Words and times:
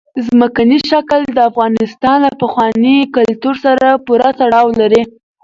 ځمکنی 0.27 0.77
شکل 0.89 1.21
د 1.31 1.37
افغانستان 1.49 2.17
له 2.25 2.31
پخواني 2.41 2.97
کلتور 3.15 3.55
سره 3.65 3.87
پوره 4.05 4.29
تړاو 4.39 4.67
لري. 4.79 5.03